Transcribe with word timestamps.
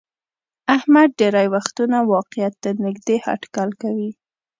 احمد 0.75 1.09
ډېری 1.19 1.47
وختونه 1.55 1.97
واقعیت 2.13 2.53
ته 2.63 2.69
نیږدې 2.83 3.17
هټکل 3.25 3.69
کوي. 3.81 4.11